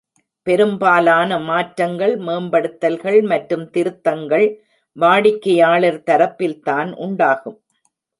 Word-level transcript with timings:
பெரும்பாலான 0.47 1.37
மாற்றங்கள், 1.39 2.13
மேம்படுத்தல்கள் 2.19 3.21
மற்றும் 3.23 3.65
திருத்தங்கள் 3.69 4.47
வாடிக்கையாளர் 4.97 6.01
தரப்பில்தான் 6.05 6.91
உண்டாகும். 6.97 7.59